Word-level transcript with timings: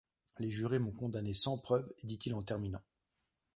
Les 0.39 0.49
jurés 0.49 0.79
m’ont 0.79 0.91
condamné 0.91 1.31
sans 1.35 1.59
preuves, 1.59 1.93
dit-il 2.01 2.33
en 2.33 2.41
terminant. 2.41 2.81